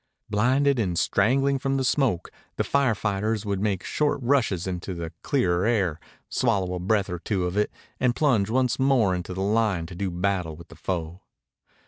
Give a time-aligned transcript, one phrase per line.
[0.31, 5.11] Blinded and strangling from the smoke, the fire fighters would make short rushes into the
[5.21, 9.41] clearer air, swallow a breath or two of it, and plunge once more into the
[9.41, 11.21] line to do battle with the foe.